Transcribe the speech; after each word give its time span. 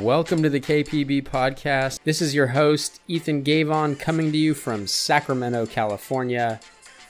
Welcome 0.00 0.42
to 0.42 0.50
the 0.50 0.60
KPB 0.60 1.22
podcast. 1.22 2.00
This 2.04 2.20
is 2.20 2.34
your 2.34 2.48
host, 2.48 3.00
Ethan 3.08 3.42
Gavon, 3.42 3.98
coming 3.98 4.30
to 4.30 4.36
you 4.36 4.52
from 4.52 4.86
Sacramento, 4.86 5.64
California. 5.64 6.60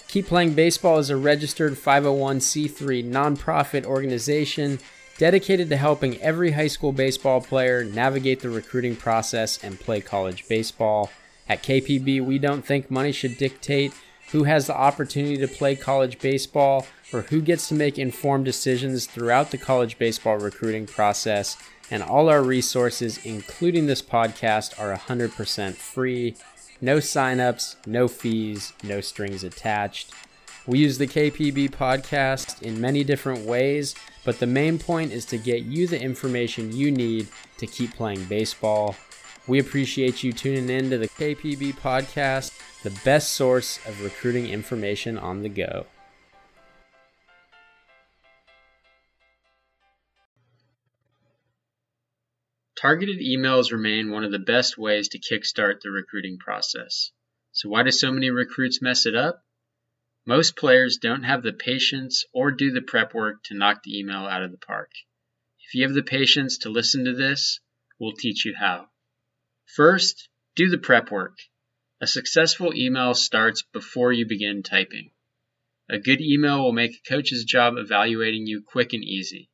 Keep 0.06 0.26
Playing 0.26 0.54
Baseball 0.54 0.98
is 0.98 1.10
a 1.10 1.16
registered 1.16 1.72
501c3 1.72 3.04
nonprofit 3.04 3.84
organization 3.86 4.78
dedicated 5.18 5.68
to 5.70 5.76
helping 5.76 6.20
every 6.20 6.52
high 6.52 6.68
school 6.68 6.92
baseball 6.92 7.40
player 7.40 7.82
navigate 7.82 8.38
the 8.40 8.50
recruiting 8.50 8.94
process 8.94 9.62
and 9.64 9.80
play 9.80 10.00
college 10.00 10.46
baseball. 10.46 11.10
At 11.48 11.64
KPB, 11.64 12.24
we 12.24 12.38
don't 12.38 12.64
think 12.64 12.88
money 12.88 13.10
should 13.10 13.36
dictate 13.36 13.94
who 14.32 14.44
has 14.44 14.66
the 14.66 14.76
opportunity 14.76 15.36
to 15.36 15.48
play 15.48 15.76
college 15.76 16.18
baseball 16.18 16.86
or 17.12 17.22
who 17.22 17.40
gets 17.40 17.68
to 17.68 17.74
make 17.74 17.98
informed 17.98 18.44
decisions 18.44 19.06
throughout 19.06 19.50
the 19.50 19.58
college 19.58 19.98
baseball 19.98 20.36
recruiting 20.36 20.86
process. 20.86 21.56
And 21.90 22.02
all 22.02 22.28
our 22.28 22.42
resources, 22.42 23.24
including 23.24 23.86
this 23.86 24.02
podcast, 24.02 24.78
are 24.80 24.96
100% 24.96 25.74
free. 25.74 26.34
No 26.80 26.98
signups, 26.98 27.76
no 27.86 28.08
fees, 28.08 28.72
no 28.82 29.00
strings 29.00 29.44
attached. 29.44 30.12
We 30.66 30.80
use 30.80 30.98
the 30.98 31.06
KPB 31.06 31.70
podcast 31.70 32.60
in 32.60 32.80
many 32.80 33.04
different 33.04 33.46
ways, 33.46 33.94
but 34.24 34.40
the 34.40 34.48
main 34.48 34.80
point 34.80 35.12
is 35.12 35.24
to 35.26 35.38
get 35.38 35.62
you 35.62 35.86
the 35.86 36.00
information 36.00 36.76
you 36.76 36.90
need 36.90 37.28
to 37.58 37.68
keep 37.68 37.94
playing 37.94 38.24
baseball. 38.24 38.96
We 39.48 39.60
appreciate 39.60 40.24
you 40.24 40.32
tuning 40.32 40.68
in 40.68 40.90
to 40.90 40.98
the 40.98 41.06
KPB 41.06 41.74
podcast, 41.74 42.52
the 42.82 42.90
best 43.04 43.34
source 43.34 43.78
of 43.86 44.02
recruiting 44.02 44.48
information 44.48 45.16
on 45.16 45.42
the 45.42 45.48
go. 45.48 45.86
Targeted 52.76 53.20
emails 53.20 53.70
remain 53.70 54.10
one 54.10 54.24
of 54.24 54.32
the 54.32 54.40
best 54.40 54.76
ways 54.76 55.08
to 55.10 55.20
kickstart 55.20 55.80
the 55.80 55.90
recruiting 55.90 56.38
process. 56.38 57.12
So, 57.52 57.68
why 57.68 57.84
do 57.84 57.92
so 57.92 58.10
many 58.10 58.30
recruits 58.30 58.82
mess 58.82 59.06
it 59.06 59.14
up? 59.14 59.44
Most 60.26 60.56
players 60.56 60.98
don't 60.98 61.22
have 61.22 61.44
the 61.44 61.52
patience 61.52 62.24
or 62.34 62.50
do 62.50 62.72
the 62.72 62.82
prep 62.82 63.14
work 63.14 63.44
to 63.44 63.54
knock 63.54 63.84
the 63.84 63.96
email 63.96 64.26
out 64.26 64.42
of 64.42 64.50
the 64.50 64.58
park. 64.58 64.90
If 65.60 65.74
you 65.74 65.84
have 65.84 65.94
the 65.94 66.02
patience 66.02 66.58
to 66.58 66.68
listen 66.68 67.04
to 67.04 67.14
this, 67.14 67.60
we'll 68.00 68.12
teach 68.12 68.44
you 68.44 68.54
how. 68.58 68.88
First, 69.74 70.28
do 70.54 70.68
the 70.68 70.78
prep 70.78 71.10
work. 71.10 71.38
A 72.00 72.06
successful 72.06 72.74
email 72.74 73.14
starts 73.14 73.62
before 73.62 74.12
you 74.12 74.26
begin 74.26 74.62
typing. 74.62 75.10
A 75.88 75.98
good 75.98 76.20
email 76.20 76.62
will 76.62 76.72
make 76.72 76.96
a 76.96 77.08
coach's 77.08 77.44
job 77.44 77.76
evaluating 77.76 78.46
you 78.46 78.62
quick 78.62 78.92
and 78.92 79.04
easy. 79.04 79.50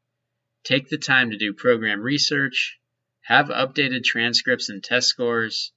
Take 0.65 0.89
the 0.89 0.99
time 0.99 1.31
to 1.31 1.37
do 1.37 1.53
program 1.53 2.01
research, 2.01 2.79
have 3.23 3.49
updated 3.49 4.05
transcripts 4.05 4.69
and 4.69 4.83
test 4.83 5.09
scores, 5.09 5.73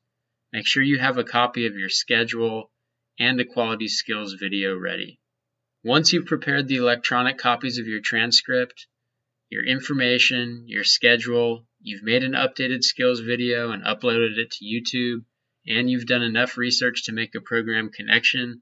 make 0.52 0.68
sure 0.68 0.84
you 0.84 1.00
have 1.00 1.18
a 1.18 1.24
copy 1.24 1.66
of 1.66 1.76
your 1.76 1.90
schedule 1.90 2.72
and 3.20 3.40
a 3.40 3.46
quality 3.46 3.88
skills 3.88 4.34
video 4.34 4.78
ready. 4.78 5.20
Once 5.84 6.12
you've 6.12 6.26
prepared 6.26 6.68
the 6.68 6.78
electronic 6.78 7.38
copies 7.38 7.78
of 7.78 7.88
your 7.88 8.02
transcript, 8.02 8.88
your 9.50 9.66
information, 9.66 10.64
your 10.68 10.84
schedule, 10.84 11.68
you've 11.82 12.04
made 12.04 12.24
an 12.24 12.34
updated 12.34 12.84
skills 12.84 13.20
video 13.20 13.72
and 13.72 13.84
uploaded 13.84 14.38
it 14.38 14.52
to 14.52 14.66
YouTube, 14.66 15.26
and 15.68 15.90
you've 15.90 16.08
done 16.08 16.24
enough 16.24 16.58
research 16.58 17.04
to 17.04 17.12
make 17.12 17.36
a 17.36 17.42
program 17.42 17.90
connection, 17.90 18.62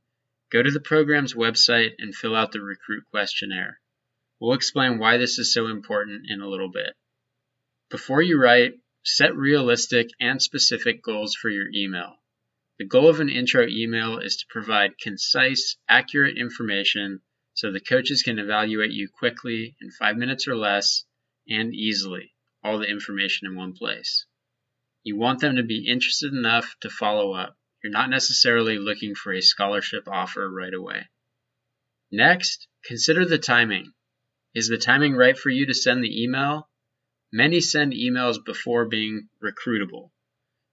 go 0.52 0.62
to 0.62 0.72
the 0.72 0.80
program's 0.80 1.34
website 1.34 1.92
and 2.00 2.14
fill 2.14 2.36
out 2.36 2.52
the 2.52 2.62
recruit 2.62 3.04
questionnaire. 3.12 3.80
We'll 4.40 4.54
explain 4.54 5.00
why 5.00 5.18
this 5.18 5.40
is 5.40 5.54
so 5.54 5.68
important 5.68 6.30
in 6.30 6.42
a 6.42 6.50
little 6.50 6.70
bit. 6.70 6.94
Before 7.90 8.22
you 8.22 8.42
write, 8.42 8.74
set 9.04 9.36
realistic 9.36 10.10
and 10.20 10.42
specific 10.42 11.02
goals 11.02 11.36
for 11.36 11.50
your 11.50 11.68
email. 11.74 12.18
The 12.80 12.86
goal 12.86 13.10
of 13.10 13.20
an 13.20 13.30
intro 13.30 13.68
email 13.68 14.20
is 14.20 14.38
to 14.38 14.46
provide 14.50 14.98
concise, 14.98 15.78
accurate 15.88 16.38
information 16.38 17.22
so 17.54 17.72
the 17.72 17.80
coaches 17.80 18.24
can 18.24 18.40
evaluate 18.40 18.92
you 18.92 19.08
quickly 19.08 19.76
in 19.82 19.92
five 19.92 20.18
minutes 20.18 20.48
or 20.48 20.56
less 20.56 21.06
and 21.48 21.74
easily, 21.74 22.34
all 22.64 22.80
the 22.80 22.90
information 22.90 23.48
in 23.48 23.56
one 23.56 23.74
place. 23.74 24.26
You 25.04 25.18
want 25.18 25.40
them 25.40 25.58
to 25.58 25.64
be 25.64 25.88
interested 25.88 26.34
enough 26.34 26.76
to 26.82 26.90
follow 26.90 27.34
up. 27.34 27.58
You're 27.84 27.92
not 27.92 28.10
necessarily 28.10 28.80
looking 28.80 29.14
for 29.14 29.34
a 29.34 29.42
scholarship 29.42 30.08
offer 30.08 30.50
right 30.50 30.74
away. 30.74 31.10
Next, 32.12 32.68
consider 32.86 33.26
the 33.26 33.38
timing. 33.38 33.94
Is 34.56 34.68
the 34.68 34.78
timing 34.78 35.14
right 35.14 35.38
for 35.38 35.50
you 35.50 35.66
to 35.66 35.74
send 35.74 36.04
the 36.04 36.24
email? 36.24 36.70
Many 37.32 37.60
send 37.60 37.94
emails 37.94 38.44
before 38.44 38.86
being 38.86 39.30
recruitable. 39.44 40.12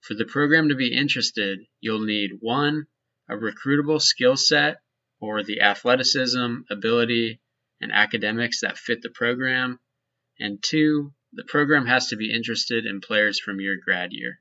For 0.00 0.14
the 0.14 0.24
program 0.24 0.68
to 0.68 0.74
be 0.74 0.94
interested, 0.94 1.60
you'll 1.80 2.04
need 2.04 2.38
one, 2.40 2.86
a 3.28 3.34
recruitable 3.34 4.00
skill 4.00 4.36
set 4.36 4.80
or 5.20 5.42
the 5.42 5.60
athleticism, 5.60 6.60
ability, 6.70 7.40
and 7.80 7.92
academics 7.92 8.60
that 8.60 8.78
fit 8.78 9.02
the 9.02 9.10
program, 9.10 9.78
and 10.38 10.62
two, 10.62 11.12
the 11.32 11.44
program 11.44 11.86
has 11.86 12.08
to 12.08 12.16
be 12.16 12.32
interested 12.32 12.86
in 12.86 13.00
players 13.00 13.38
from 13.38 13.60
your 13.60 13.76
grad 13.76 14.12
year. 14.12 14.40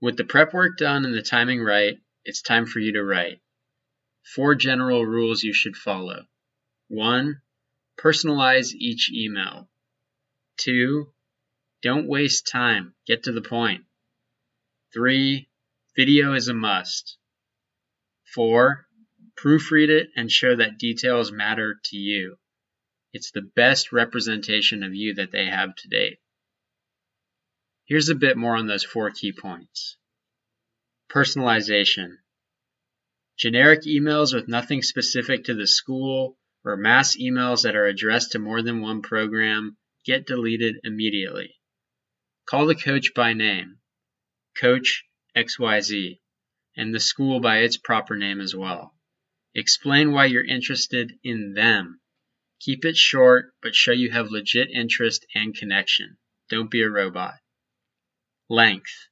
With 0.00 0.16
the 0.16 0.24
prep 0.24 0.52
work 0.52 0.76
done 0.76 1.04
and 1.04 1.14
the 1.14 1.22
timing 1.22 1.62
right, 1.62 1.98
it's 2.24 2.42
time 2.42 2.66
for 2.66 2.78
you 2.78 2.92
to 2.92 3.02
write. 3.02 3.40
Four 4.34 4.54
general 4.54 5.04
rules 5.04 5.42
you 5.42 5.52
should 5.52 5.76
follow. 5.76 6.26
1. 6.88 7.40
Personalize 7.98 8.74
each 8.74 9.10
email. 9.12 9.68
2. 10.58 11.12
Don't 11.82 12.06
waste 12.06 12.46
time. 12.46 12.94
Get 13.06 13.24
to 13.24 13.32
the 13.32 13.42
point. 13.42 13.84
3. 14.92 15.48
Video 15.96 16.34
is 16.34 16.48
a 16.48 16.54
must. 16.54 17.18
4. 18.34 18.86
Proofread 19.36 19.88
it 19.88 20.10
and 20.16 20.30
show 20.30 20.56
that 20.56 20.78
details 20.78 21.32
matter 21.32 21.80
to 21.84 21.96
you. 21.96 22.38
It's 23.12 23.30
the 23.30 23.42
best 23.42 23.92
representation 23.92 24.82
of 24.82 24.94
you 24.94 25.14
that 25.14 25.30
they 25.32 25.46
have 25.46 25.74
to 25.76 25.88
date. 25.88 26.18
Here's 27.84 28.08
a 28.08 28.14
bit 28.14 28.36
more 28.36 28.56
on 28.56 28.66
those 28.66 28.84
four 28.84 29.10
key 29.10 29.32
points. 29.32 29.96
Personalization. 31.10 32.18
Generic 33.36 33.82
emails 33.82 34.34
with 34.34 34.48
nothing 34.48 34.82
specific 34.82 35.44
to 35.44 35.54
the 35.54 35.66
school 35.66 36.38
or 36.64 36.76
mass 36.76 37.16
emails 37.16 37.62
that 37.62 37.76
are 37.76 37.86
addressed 37.86 38.32
to 38.32 38.38
more 38.38 38.62
than 38.62 38.80
one 38.80 39.02
program 39.02 39.76
get 40.04 40.26
deleted 40.26 40.76
immediately. 40.84 41.54
Call 42.46 42.66
the 42.66 42.74
coach 42.74 43.12
by 43.14 43.32
name. 43.32 43.78
Coach 44.56 45.04
XYZ, 45.36 46.20
and 46.76 46.94
the 46.94 47.00
school 47.00 47.40
by 47.40 47.58
its 47.58 47.76
proper 47.76 48.16
name 48.16 48.40
as 48.40 48.54
well. 48.54 48.93
Explain 49.54 50.12
why 50.12 50.26
you're 50.26 50.44
interested 50.44 51.18
in 51.22 51.54
them. 51.54 52.00
Keep 52.60 52.84
it 52.84 52.96
short, 52.96 53.52
but 53.62 53.74
show 53.74 53.92
you 53.92 54.10
have 54.10 54.30
legit 54.30 54.70
interest 54.70 55.26
and 55.34 55.54
connection. 55.54 56.16
Don't 56.50 56.70
be 56.70 56.82
a 56.82 56.90
robot. 56.90 57.34
Length. 58.48 59.08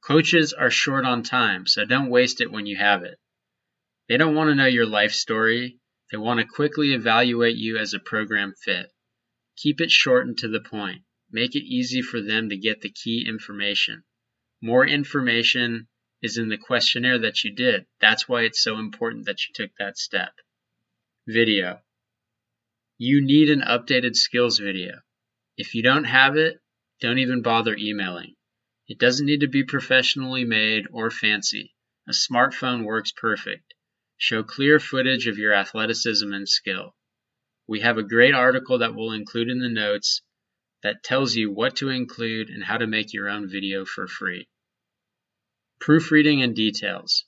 Coaches 0.00 0.52
are 0.52 0.70
short 0.70 1.04
on 1.04 1.22
time, 1.22 1.66
so 1.66 1.84
don't 1.84 2.08
waste 2.08 2.40
it 2.40 2.52
when 2.52 2.66
you 2.66 2.76
have 2.76 3.02
it. 3.02 3.18
They 4.08 4.16
don't 4.16 4.34
want 4.34 4.48
to 4.48 4.54
know 4.54 4.66
your 4.66 4.86
life 4.86 5.12
story. 5.12 5.80
They 6.10 6.18
want 6.18 6.40
to 6.40 6.46
quickly 6.46 6.94
evaluate 6.94 7.56
you 7.56 7.76
as 7.78 7.92
a 7.92 7.98
program 7.98 8.54
fit. 8.64 8.92
Keep 9.56 9.80
it 9.80 9.90
short 9.90 10.26
and 10.26 10.38
to 10.38 10.48
the 10.48 10.60
point. 10.60 11.02
Make 11.30 11.56
it 11.56 11.64
easy 11.64 12.00
for 12.00 12.22
them 12.22 12.48
to 12.48 12.56
get 12.56 12.80
the 12.80 12.90
key 12.90 13.26
information. 13.26 14.04
More 14.62 14.86
information 14.86 15.88
is 16.22 16.38
in 16.38 16.48
the 16.48 16.58
questionnaire 16.58 17.18
that 17.18 17.44
you 17.44 17.54
did. 17.54 17.86
That's 18.00 18.28
why 18.28 18.42
it's 18.42 18.62
so 18.62 18.78
important 18.78 19.26
that 19.26 19.46
you 19.46 19.54
took 19.54 19.70
that 19.78 19.98
step. 19.98 20.32
Video. 21.26 21.80
You 22.96 23.20
need 23.24 23.50
an 23.50 23.60
updated 23.60 24.16
skills 24.16 24.58
video. 24.58 25.00
If 25.56 25.74
you 25.74 25.82
don't 25.82 26.04
have 26.04 26.36
it, 26.36 26.60
don't 27.00 27.18
even 27.18 27.42
bother 27.42 27.76
emailing. 27.76 28.34
It 28.88 28.98
doesn't 28.98 29.26
need 29.26 29.40
to 29.40 29.48
be 29.48 29.62
professionally 29.62 30.44
made 30.44 30.86
or 30.90 31.10
fancy. 31.10 31.74
A 32.08 32.12
smartphone 32.12 32.84
works 32.84 33.12
perfect. 33.12 33.74
Show 34.16 34.42
clear 34.42 34.80
footage 34.80 35.28
of 35.28 35.38
your 35.38 35.52
athleticism 35.52 36.32
and 36.32 36.48
skill. 36.48 36.96
We 37.68 37.80
have 37.80 37.98
a 37.98 38.02
great 38.02 38.34
article 38.34 38.78
that 38.78 38.94
we'll 38.94 39.12
include 39.12 39.48
in 39.48 39.60
the 39.60 39.68
notes 39.68 40.22
that 40.82 41.04
tells 41.04 41.36
you 41.36 41.52
what 41.52 41.76
to 41.76 41.90
include 41.90 42.48
and 42.48 42.64
how 42.64 42.78
to 42.78 42.86
make 42.86 43.12
your 43.12 43.28
own 43.28 43.48
video 43.48 43.84
for 43.84 44.08
free. 44.08 44.48
Proofreading 45.88 46.42
and 46.42 46.54
details. 46.54 47.24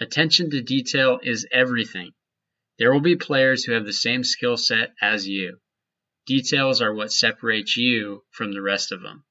Attention 0.00 0.48
to 0.50 0.62
detail 0.62 1.18
is 1.20 1.48
everything. 1.50 2.12
There 2.78 2.92
will 2.92 3.00
be 3.00 3.16
players 3.16 3.64
who 3.64 3.72
have 3.72 3.84
the 3.84 3.92
same 3.92 4.22
skill 4.22 4.56
set 4.56 4.94
as 5.02 5.26
you. 5.26 5.60
Details 6.24 6.80
are 6.80 6.94
what 6.94 7.10
separates 7.10 7.76
you 7.76 8.22
from 8.30 8.52
the 8.52 8.62
rest 8.62 8.92
of 8.92 9.02
them. 9.02 9.24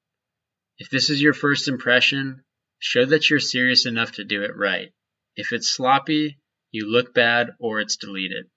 If 0.76 0.90
this 0.90 1.08
is 1.08 1.22
your 1.22 1.32
first 1.32 1.66
impression, 1.66 2.44
show 2.78 3.06
that 3.06 3.30
you're 3.30 3.40
serious 3.40 3.86
enough 3.86 4.12
to 4.16 4.22
do 4.22 4.42
it 4.42 4.54
right. 4.54 4.92
If 5.34 5.54
it's 5.54 5.70
sloppy, 5.70 6.38
you 6.70 6.86
look 6.86 7.14
bad 7.14 7.52
or 7.58 7.80
it's 7.80 7.96
deleted. 7.96 8.50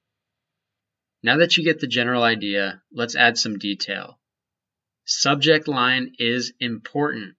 Now 1.23 1.37
that 1.37 1.55
you 1.55 1.63
get 1.63 1.79
the 1.79 1.87
general 1.87 2.23
idea, 2.23 2.81
let's 2.91 3.15
add 3.15 3.37
some 3.37 3.59
detail. 3.59 4.19
Subject 5.05 5.69
line 5.69 6.15
is 6.19 6.51
important. 6.59 7.36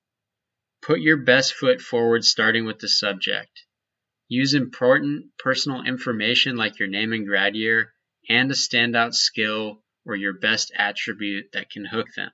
Put 0.89 1.03
your 1.03 1.19
best 1.19 1.53
foot 1.53 1.83
forward 1.83 2.25
starting 2.25 2.65
with 2.65 2.79
the 2.79 2.89
subject. 2.89 3.67
Use 4.27 4.55
important 4.55 5.37
personal 5.39 5.85
information 5.85 6.57
like 6.57 6.79
your 6.79 6.89
name 6.89 7.13
and 7.13 7.27
grad 7.27 7.55
year 7.55 7.93
and 8.27 8.51
a 8.51 8.55
standout 8.55 9.13
skill 9.13 9.85
or 10.07 10.17
your 10.17 10.33
best 10.33 10.73
attribute 10.75 11.53
that 11.53 11.69
can 11.69 11.85
hook 11.85 12.07
them. 12.17 12.31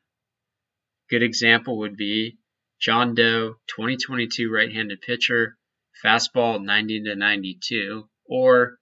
Good 1.10 1.24
example 1.24 1.78
would 1.78 1.96
be 1.96 2.38
John 2.80 3.16
Doe, 3.16 3.56
2022 3.66 4.48
right-handed 4.48 5.00
pitcher, 5.00 5.58
fastball 6.04 6.62
90 6.62 7.02
to 7.06 7.16
92, 7.16 8.08
or 8.26 8.78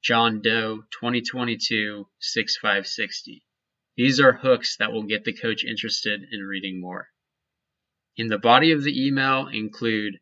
John 0.00 0.42
Doe, 0.42 0.84
2022 0.92 2.06
6560. 2.20 3.44
These 3.96 4.20
are 4.20 4.32
hooks 4.32 4.76
that 4.76 4.92
will 4.92 5.02
get 5.02 5.24
the 5.24 5.36
coach 5.36 5.64
interested 5.64 6.22
in 6.30 6.42
reading 6.42 6.80
more. 6.80 7.08
In 8.14 8.26
the 8.26 8.38
body 8.38 8.72
of 8.72 8.82
the 8.82 9.06
email 9.06 9.46
include 9.48 10.18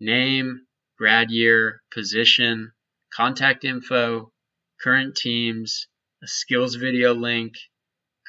name, 0.00 0.66
grad 0.96 1.30
year, 1.30 1.84
position, 1.92 2.72
contact 3.12 3.64
info, 3.64 4.32
current 4.80 5.16
teams, 5.16 5.86
a 6.20 6.26
skills 6.26 6.74
video 6.74 7.14
link, 7.14 7.54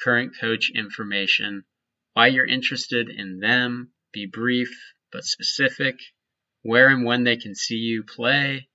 current 0.00 0.36
coach 0.38 0.70
information, 0.72 1.64
why 2.12 2.28
you're 2.28 2.46
interested 2.46 3.08
in 3.08 3.40
them, 3.40 3.92
be 4.12 4.26
brief 4.26 4.72
but 5.10 5.24
specific, 5.24 5.98
where 6.62 6.88
and 6.88 7.04
when 7.04 7.24
they 7.24 7.36
can 7.36 7.56
see 7.56 7.78
you 7.78 8.04
play, 8.04 8.68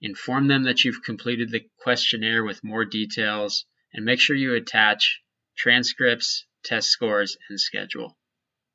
inform 0.00 0.46
them 0.46 0.62
that 0.62 0.84
you've 0.84 1.02
completed 1.02 1.50
the 1.50 1.68
questionnaire 1.78 2.44
with 2.44 2.62
more 2.62 2.84
details, 2.84 3.66
and 3.92 4.04
make 4.04 4.20
sure 4.20 4.36
you 4.36 4.54
attach 4.54 5.20
transcripts, 5.56 6.46
test 6.62 6.90
scores, 6.90 7.36
and 7.48 7.60
schedule. 7.60 8.16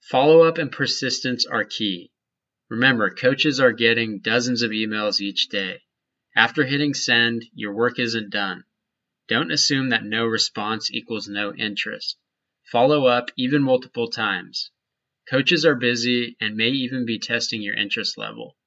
Follow 0.10 0.42
up 0.42 0.58
and 0.58 0.72
persistence 0.72 1.46
are 1.46 1.64
key. 1.64 2.12
Remember, 2.68 3.12
coaches 3.12 3.60
are 3.60 3.72
getting 3.72 4.22
dozens 4.22 4.64
of 4.64 4.72
emails 4.72 5.22
each 5.22 5.50
day. 5.50 5.84
After 6.36 6.66
hitting 6.66 6.96
send, 6.96 7.46
your 7.54 7.76
work 7.76 8.00
isn't 8.00 8.32
done. 8.32 8.64
Don't 9.28 9.52
assume 9.52 9.90
that 9.90 10.04
no 10.04 10.26
response 10.26 10.92
equals 10.92 11.28
no 11.28 11.54
interest. 11.54 12.18
Follow 12.72 13.06
up 13.06 13.30
even 13.38 13.62
multiple 13.62 14.10
times. 14.10 14.72
Coaches 15.30 15.64
are 15.64 15.76
busy 15.76 16.36
and 16.42 16.58
may 16.58 16.70
even 16.70 17.06
be 17.06 17.20
testing 17.20 17.62
your 17.62 17.76
interest 17.76 18.18
level. 18.18 18.58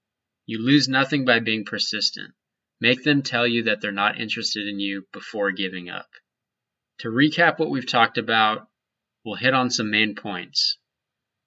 You 0.47 0.61
lose 0.61 0.89
nothing 0.89 1.25
by 1.25 1.41
being 1.41 1.65
persistent. 1.65 2.35
Make 2.81 3.03
them 3.03 3.21
tell 3.21 3.49
you 3.49 3.65
that 3.65 3.81
they're 3.81 3.91
not 3.91 4.21
interested 4.21 4.69
in 4.69 4.79
you 4.79 5.09
before 5.13 5.51
giving 5.51 5.91
up. 5.91 6.11
To 6.99 7.09
recap 7.09 7.59
what 7.59 7.71
we've 7.71 7.85
talked 7.85 8.17
about, 8.17 8.69
we'll 9.25 9.35
hit 9.35 9.55
on 9.55 9.71
some 9.71 9.91
main 9.91 10.15
points. 10.15 10.79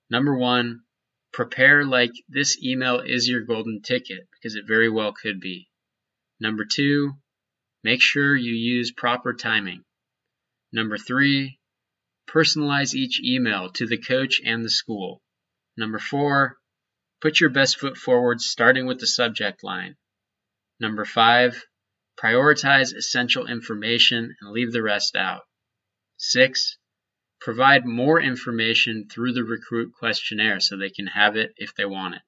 Number 0.10 0.38
one, 0.38 0.82
prepare 1.34 1.84
like 1.84 2.12
this 2.30 2.62
email 2.64 3.00
is 3.00 3.28
your 3.28 3.42
golden 3.42 3.82
ticket 3.82 4.28
because 4.32 4.56
it 4.56 4.68
very 4.68 4.90
well 4.90 5.14
could 5.14 5.40
be. 5.40 5.70
Number 6.40 6.66
two, 6.66 7.14
make 7.84 8.02
sure 8.02 8.36
you 8.36 8.54
use 8.54 8.92
proper 8.92 9.34
timing. 9.34 9.84
Number 10.72 10.98
three, 10.98 11.60
personalize 12.28 12.94
each 12.94 13.22
email 13.24 13.70
to 13.72 13.88
the 13.88 13.98
coach 13.98 14.42
and 14.44 14.64
the 14.64 14.70
school. 14.70 15.22
Number 15.78 16.00
four, 16.00 16.58
put 17.22 17.40
your 17.40 17.50
best 17.50 17.80
foot 17.80 17.98
forward 17.98 18.42
starting 18.42 18.86
with 18.86 19.00
the 19.00 19.08
subject 19.08 19.64
line. 19.64 19.96
Number 20.80 21.06
five, 21.06 21.64
prioritize 22.18 22.94
essential 22.94 23.48
information 23.48 24.36
and 24.40 24.52
leave 24.52 24.72
the 24.72 24.84
rest 24.84 25.16
out. 25.16 25.44
Six, 26.18 26.78
Provide 27.46 27.86
more 27.86 28.20
information 28.20 29.08
through 29.08 29.34
the 29.34 29.44
recruit 29.44 29.94
questionnaire 29.94 30.60
so 30.60 30.76
they 30.76 30.90
can 30.90 31.06
have 31.06 31.36
it 31.36 31.54
if 31.58 31.76
they 31.76 31.86
want 31.86 32.16
it. 32.16 32.24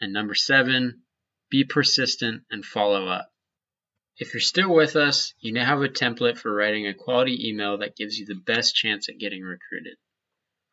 And 0.00 0.10
number 0.10 0.34
seven, 0.34 1.02
be 1.50 1.64
persistent 1.64 2.44
and 2.50 2.64
follow 2.64 3.08
up. 3.08 3.30
If 4.16 4.32
you're 4.32 4.40
still 4.40 4.74
with 4.74 4.96
us, 4.96 5.34
you 5.38 5.52
now 5.52 5.66
have 5.66 5.82
a 5.82 5.88
template 5.90 6.38
for 6.38 6.50
writing 6.50 6.86
a 6.86 6.94
quality 6.94 7.46
email 7.46 7.76
that 7.76 7.94
gives 7.94 8.18
you 8.18 8.24
the 8.24 8.36
best 8.36 8.74
chance 8.74 9.10
at 9.10 9.18
getting 9.18 9.42
recruited. 9.42 9.98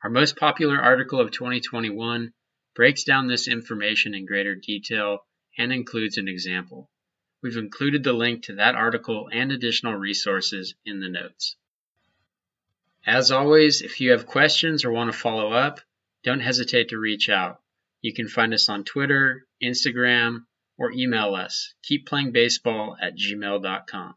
Our 0.02 0.10
most 0.10 0.38
popular 0.38 0.82
article 0.82 1.20
of 1.20 1.32
2021 1.32 2.32
breaks 2.76 3.04
down 3.04 3.28
this 3.28 3.46
information 3.46 4.16
in 4.16 4.26
greater 4.26 4.56
detail 4.56 5.28
and 5.58 5.74
includes 5.74 6.18
an 6.18 6.30
example. 6.30 6.90
We've 7.44 7.58
included 7.58 8.06
the 8.06 8.14
link 8.14 8.44
to 8.44 8.56
that 8.56 8.76
article 8.76 9.28
and 9.34 9.52
additional 9.52 9.96
resources 9.96 10.76
in 10.86 11.02
the 11.02 11.10
notes. 11.10 11.58
As 13.08 13.32
always, 13.32 13.82
if 13.82 14.02
you 14.02 14.12
have 14.12 14.26
questions 14.26 14.84
or 14.84 14.92
want 14.92 15.12
to 15.12 15.18
follow 15.18 15.52
up, 15.52 15.80
don't 16.24 16.40
hesitate 16.40 16.90
to 16.90 16.98
reach 16.98 17.30
out. 17.30 17.60
You 18.02 18.14
can 18.14 18.28
find 18.28 18.54
us 18.54 18.68
on 18.68 18.84
Twitter, 18.84 19.46
Instagram, 19.64 20.46
or 20.78 20.92
email 20.92 21.36
us 21.36 21.74
Keep 21.84 22.08
playing 22.08 22.32
baseball 22.32 22.98
at 23.02 23.16
gmail.com. 23.16 24.16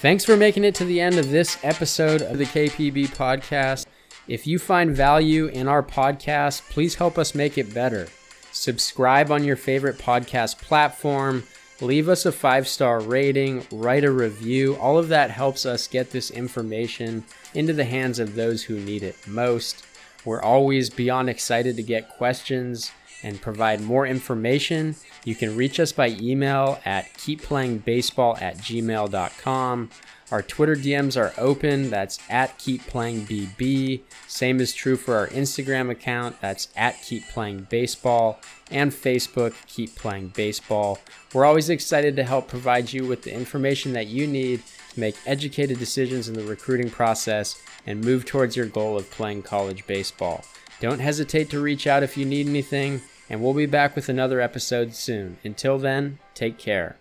Thanks 0.00 0.24
for 0.24 0.36
making 0.36 0.64
it 0.64 0.74
to 0.76 0.84
the 0.84 1.00
end 1.00 1.16
of 1.16 1.30
this 1.30 1.58
episode 1.62 2.22
of 2.22 2.38
the 2.38 2.44
KPB 2.44 3.08
podcast. 3.08 3.84
If 4.28 4.46
you 4.46 4.58
find 4.58 4.90
value 4.90 5.46
in 5.46 5.68
our 5.68 5.82
podcast, 5.82 6.68
please 6.70 6.94
help 6.94 7.18
us 7.18 7.34
make 7.34 7.58
it 7.58 7.74
better. 7.74 8.08
Subscribe 8.52 9.30
on 9.30 9.44
your 9.44 9.56
favorite 9.56 9.98
podcast 9.98 10.58
platform 10.58 11.44
leave 11.80 12.08
us 12.08 12.26
a 12.26 12.32
five 12.32 12.66
star 12.66 13.00
rating, 13.00 13.66
write 13.70 14.04
a 14.04 14.10
review. 14.10 14.76
All 14.76 14.98
of 14.98 15.08
that 15.08 15.30
helps 15.30 15.66
us 15.66 15.86
get 15.86 16.10
this 16.10 16.30
information 16.30 17.24
into 17.54 17.72
the 17.72 17.84
hands 17.84 18.18
of 18.18 18.34
those 18.34 18.62
who 18.62 18.78
need 18.80 19.02
it 19.02 19.16
most. 19.26 19.84
We're 20.24 20.42
always 20.42 20.90
beyond 20.90 21.30
excited 21.30 21.76
to 21.76 21.82
get 21.82 22.08
questions 22.10 22.92
and 23.22 23.40
provide 23.40 23.80
more 23.80 24.06
information. 24.06 24.96
You 25.24 25.34
can 25.34 25.56
reach 25.56 25.80
us 25.80 25.92
by 25.92 26.08
email 26.20 26.80
at 26.84 27.12
keepplayingbaseball 27.14 28.40
at 28.40 28.58
gmail.com. 28.58 29.90
Our 30.30 30.42
Twitter 30.42 30.76
DMs 30.76 31.16
are 31.16 31.32
open. 31.38 31.88
That's 31.88 32.18
at 32.28 32.58
keepplayingbb. 32.58 34.02
Same 34.26 34.60
is 34.60 34.74
true 34.74 34.96
for 34.96 35.16
our 35.16 35.28
Instagram 35.28 35.90
account. 35.90 36.40
That's 36.40 36.68
at 36.76 36.96
keepplayingbaseball 36.96 38.36
and 38.70 38.92
Facebook 38.92 39.54
Keep 39.66 39.96
Playing 39.96 40.28
Baseball. 40.28 40.98
We're 41.32 41.46
always 41.46 41.70
excited 41.70 42.14
to 42.16 42.24
help 42.24 42.48
provide 42.48 42.92
you 42.92 43.06
with 43.06 43.22
the 43.22 43.32
information 43.32 43.94
that 43.94 44.08
you 44.08 44.26
need 44.26 44.62
to 44.92 45.00
make 45.00 45.16
educated 45.24 45.78
decisions 45.78 46.28
in 46.28 46.34
the 46.34 46.44
recruiting 46.44 46.90
process 46.90 47.62
and 47.86 48.04
move 48.04 48.26
towards 48.26 48.54
your 48.54 48.66
goal 48.66 48.98
of 48.98 49.10
playing 49.10 49.42
college 49.42 49.86
baseball. 49.86 50.44
Don't 50.80 51.00
hesitate 51.00 51.48
to 51.50 51.60
reach 51.60 51.86
out 51.86 52.02
if 52.02 52.18
you 52.18 52.26
need 52.26 52.46
anything, 52.46 53.00
and 53.28 53.42
we'll 53.42 53.54
be 53.54 53.66
back 53.66 53.94
with 53.94 54.08
another 54.08 54.40
episode 54.40 54.94
soon. 54.94 55.38
Until 55.44 55.78
then, 55.78 56.18
take 56.34 56.58
care. 56.58 56.96